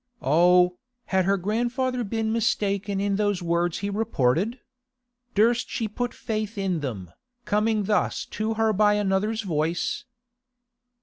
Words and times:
Oh, 0.23 0.79
had 1.13 1.25
her 1.25 1.37
grandfather 1.37 2.03
been 2.03 2.33
mistaken 2.33 2.99
in 2.99 3.17
those 3.17 3.43
words 3.43 3.77
he 3.85 3.89
reported? 3.91 4.59
Durst 5.35 5.69
she 5.69 5.87
put 5.87 6.11
faith 6.11 6.57
in 6.57 6.79
them, 6.79 7.11
coming 7.45 7.83
thus 7.83 8.25
to 8.41 8.55
her 8.55 8.73
by 8.73 8.95
another's 8.95 9.41
voice? 9.43 10.05